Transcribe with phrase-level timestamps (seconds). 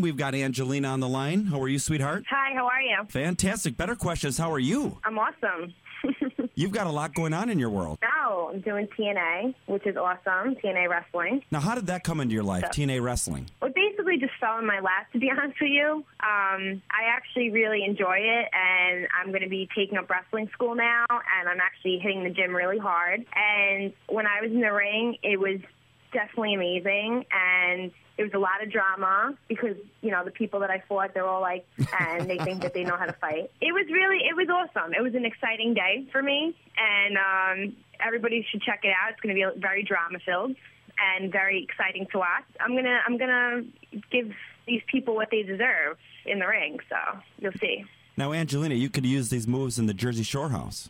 [0.00, 1.44] We've got Angelina on the line.
[1.44, 2.24] How are you, sweetheart?
[2.28, 3.06] Hi, how are you?
[3.10, 3.76] Fantastic.
[3.76, 4.36] Better questions.
[4.36, 4.98] how are you?
[5.04, 5.72] I'm awesome.
[6.56, 7.98] You've got a lot going on in your world.
[8.02, 10.56] now I'm doing TNA, which is awesome.
[10.56, 11.44] TNA wrestling.
[11.52, 13.48] Now, how did that come into your life, TNA wrestling?
[13.62, 16.04] Well, it basically just fell in my lap, to be honest with you.
[16.18, 20.74] Um, I actually really enjoy it, and I'm going to be taking up wrestling school
[20.74, 23.24] now, and I'm actually hitting the gym really hard.
[23.36, 25.60] And when I was in the ring, it was
[26.14, 30.70] definitely amazing, and it was a lot of drama because you know the people that
[30.70, 31.66] I fought, they're all like,
[32.00, 33.50] and they think that they know how to fight.
[33.60, 34.94] It was really, it was awesome.
[34.94, 39.10] It was an exciting day for me, and um, everybody should check it out.
[39.10, 40.56] It's going to be very drama filled
[40.98, 42.44] and very exciting to watch.
[42.60, 43.64] I'm gonna, I'm gonna
[44.10, 44.32] give
[44.66, 46.78] these people what they deserve in the ring.
[46.88, 46.96] So
[47.38, 47.84] you'll see.
[48.16, 50.88] Now, Angelina, you could use these moves in the Jersey Shore house.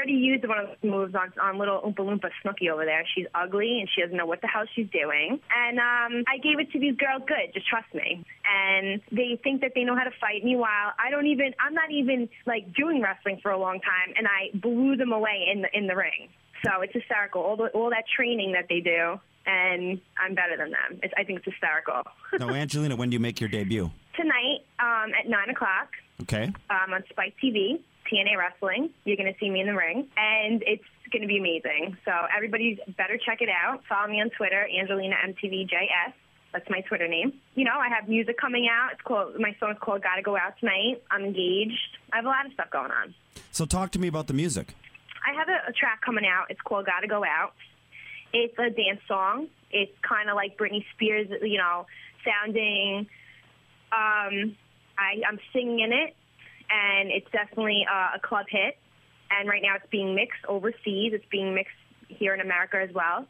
[0.00, 3.04] Already used one of those moves on on little Oompa Loompa Snooki over there.
[3.14, 5.38] She's ugly and she doesn't know what the hell she's doing.
[5.54, 7.52] And um, I gave it to these girls good.
[7.52, 8.24] Just trust me.
[8.48, 10.42] And they think that they know how to fight.
[10.42, 11.52] Meanwhile, I don't even.
[11.60, 15.48] I'm not even like doing wrestling for a long time, and I blew them away
[15.52, 16.30] in the in the ring.
[16.64, 17.42] So it's hysterical.
[17.42, 21.00] All the, all that training that they do, and I'm better than them.
[21.02, 22.02] It's, I think it's hysterical.
[22.38, 23.90] Now, Angelina, when do you make your debut?
[24.16, 25.88] Tonight um, at nine o'clock
[26.22, 26.44] Okay.
[26.70, 27.80] um, on Spike TV,
[28.10, 28.90] TNA Wrestling.
[29.04, 31.96] You're going to see me in the ring, and it's going to be amazing.
[32.04, 33.82] So everybody better check it out.
[33.88, 36.12] Follow me on Twitter, Angelina MTVJS.
[36.52, 37.32] That's my Twitter name.
[37.54, 38.92] You know, I have music coming out.
[38.92, 41.98] It's called my song's called "Gotta Go Out Tonight." I'm engaged.
[42.12, 43.14] I have a lot of stuff going on.
[43.52, 44.74] So, talk to me about the music.
[45.24, 46.46] I have a, a track coming out.
[46.50, 47.52] It's called "Gotta Go Out."
[48.32, 49.48] It's a dance song.
[49.70, 51.86] It's kind of like Britney Spears, you know,
[52.24, 53.06] sounding.
[53.92, 54.56] Um,
[54.98, 56.14] I, I'm singing in it,
[56.70, 58.78] and it's definitely uh, a club hit.
[59.30, 61.12] And right now, it's being mixed overseas.
[61.12, 61.74] It's being mixed
[62.08, 63.26] here in America as well.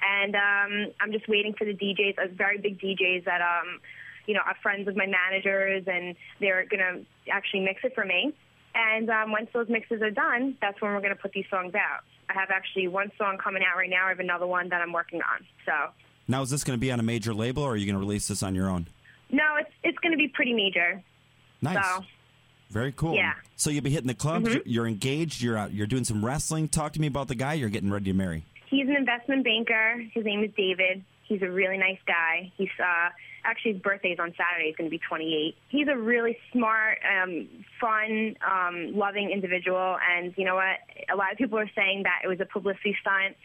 [0.00, 3.80] And um, I'm just waiting for the DJs, uh, very big DJs that um,
[4.26, 8.34] you know are friends of my managers, and they're gonna actually mix it for me.
[8.74, 11.74] And um, once those mixes are done, that's when we're going to put these songs
[11.74, 12.04] out.
[12.30, 14.06] I have actually one song coming out right now.
[14.06, 15.44] I have another one that I'm working on.
[15.66, 15.90] So
[16.26, 18.00] Now, is this going to be on a major label, or are you going to
[18.00, 18.86] release this on your own?
[19.30, 21.02] no, it's it's going to be pretty major.
[21.60, 21.84] Nice.
[21.84, 22.04] So
[22.72, 23.14] Very cool.
[23.14, 23.34] Yeah.
[23.56, 24.48] So you'll be hitting the clubs.
[24.48, 24.54] Mhm.
[24.54, 25.42] You're, you're engaged.
[25.42, 25.72] You're out.
[25.72, 26.68] You're doing some wrestling.
[26.68, 28.44] Talk to me about the guy you're getting ready to marry.
[28.70, 30.02] he's an investment banker.
[30.14, 31.04] His name is David.
[31.28, 32.50] He's a really nice guy.
[32.56, 33.10] He's uh,
[33.44, 34.68] actually his birthday is on Saturday.
[34.68, 35.54] He's going to be 28.
[35.68, 37.48] He's a really smart, um,
[37.80, 39.96] fun, um, loving individual.
[40.16, 40.76] And you know what?
[41.12, 43.36] A lot of people are saying that it was a publicity stunt,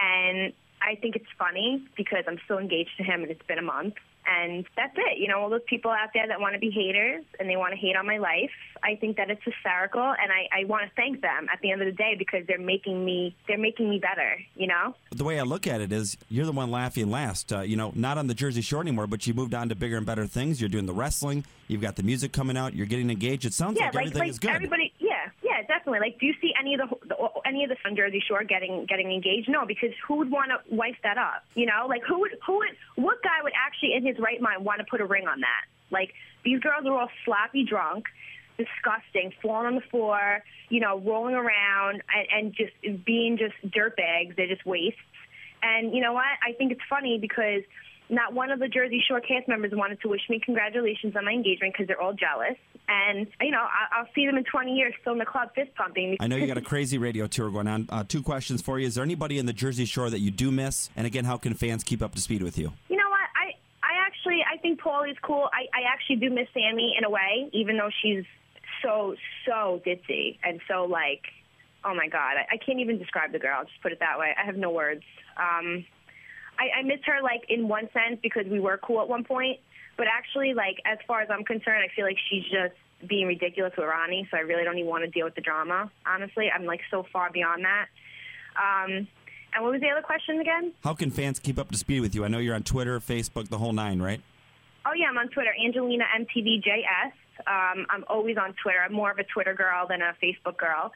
[0.00, 0.52] and
[0.86, 3.94] I think it's funny because I'm still engaged to him, and it's been a month.
[4.28, 5.18] And that's it.
[5.18, 7.74] You know, all those people out there that want to be haters and they want
[7.74, 8.50] to hate on my life.
[8.82, 11.80] I think that it's hysterical, and I, I want to thank them at the end
[11.80, 14.36] of the day because they're making me they're making me better.
[14.56, 14.94] You know.
[15.12, 17.52] The way I look at it is, you're the one laughing last.
[17.52, 19.96] Uh, you know, not on the Jersey Shore anymore, but you moved on to bigger
[19.96, 20.60] and better things.
[20.60, 21.44] You're doing the wrestling.
[21.68, 22.74] You've got the music coming out.
[22.74, 23.44] You're getting engaged.
[23.44, 24.50] It sounds yeah, like, like everything like is good.
[24.50, 24.92] everybody.
[25.86, 26.10] Definitely.
[26.10, 27.16] Like, do you see any of the, the
[27.46, 29.48] any of the on Jersey Shore getting getting engaged?
[29.48, 31.44] No, because who would want to wife that up?
[31.54, 34.64] You know, like who would who would what guy would actually in his right mind
[34.64, 35.64] want to put a ring on that?
[35.92, 36.12] Like
[36.44, 38.06] these girls are all sloppy drunk.
[38.58, 43.98] Disgusting, falling on the floor, you know, rolling around and, and just being just dirt
[43.98, 44.34] bags.
[44.34, 44.98] They're just wastes.
[45.62, 46.24] And you know what?
[46.24, 47.60] I think it's funny because
[48.08, 51.32] not one of the Jersey Shore cast members wanted to wish me congratulations on my
[51.32, 52.56] engagement because they're all jealous.
[52.88, 55.74] And you know, I- I'll see them in 20 years still in the club fist
[55.74, 56.16] pumping.
[56.20, 57.86] I know you got a crazy radio tour going on.
[57.88, 58.86] Uh, two questions for you.
[58.86, 60.88] Is there anybody in the Jersey Shore that you do miss?
[60.96, 62.72] And again, how can fans keep up to speed with you?
[62.88, 63.26] You know what?
[63.34, 65.48] I I actually I think Pauly's cool.
[65.52, 68.24] I I actually do miss Sammi in a way, even though she's
[68.82, 71.22] so so ditzy and so like,
[71.84, 73.56] oh my god, I, I can't even describe the girl.
[73.58, 74.32] I'll just put it that way.
[74.40, 75.02] I have no words.
[75.36, 75.84] Um,
[76.58, 79.60] I, I miss her like in one sense because we were cool at one point,
[79.96, 82.74] but actually like as far as I'm concerned, I feel like she's just
[83.06, 84.26] being ridiculous with Ronnie.
[84.30, 85.90] So I really don't even want to deal with the drama.
[86.06, 87.86] Honestly, I'm like so far beyond that.
[88.56, 89.06] Um,
[89.54, 90.72] and what was the other question again?
[90.84, 92.24] How can fans keep up to speed with you?
[92.24, 94.20] I know you're on Twitter, Facebook, the whole nine, right?
[94.86, 97.12] Oh yeah, I'm on Twitter, Angelina MTVJS.
[97.46, 98.78] Um, I'm always on Twitter.
[98.84, 100.92] I'm more of a Twitter girl than a Facebook girl.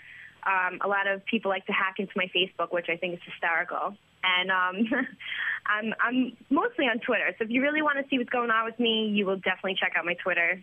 [0.46, 3.20] Um, a lot of people like to hack into my Facebook, which I think is
[3.24, 3.96] hysterical.
[4.22, 5.06] And um,
[5.66, 7.34] I'm I'm mostly on Twitter.
[7.38, 9.76] So if you really want to see what's going on with me, you will definitely
[9.80, 10.62] check out my Twitter.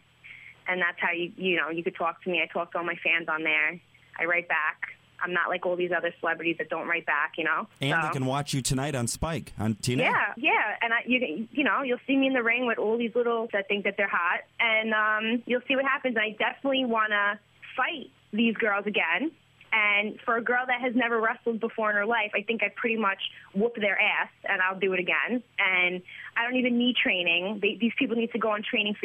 [0.68, 2.42] And that's how you you know you could talk to me.
[2.42, 3.80] I talk to all my fans on there.
[4.20, 4.82] I write back.
[5.20, 7.34] I'm not like all these other celebrities that don't write back.
[7.38, 7.68] You know.
[7.82, 8.08] And so.
[8.08, 10.00] they can watch you tonight on Spike on TNA.
[10.00, 12.98] Yeah, yeah, and I, you, you know, you'll see me in the ring with all
[12.98, 16.18] these little that think that they're hot, and um, you'll see what happens.
[16.18, 17.40] I definitely want to
[17.76, 19.32] fight these girls again,
[19.78, 22.70] And for a girl that has never wrestled before in her life, I think I
[22.76, 23.20] pretty much
[23.54, 25.44] whoop their ass, and I'll do it again.
[25.60, 26.02] And
[26.36, 27.60] I don't even need training.
[27.62, 28.96] They, these people need to go on training for